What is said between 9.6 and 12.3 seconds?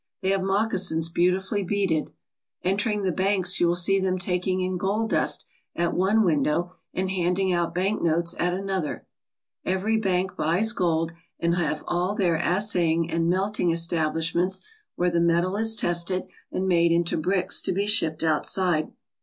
Every bank buys gold and all have